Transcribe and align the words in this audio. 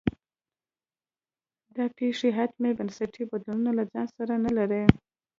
دا 1.75 1.85
پېښې 1.97 2.29
حتمي 2.37 2.71
بنسټي 2.79 3.23
بدلونونه 3.31 3.71
له 3.77 3.83
ځان 3.91 4.07
سره 4.17 4.33
نه 4.45 4.51
لري. 4.57 4.83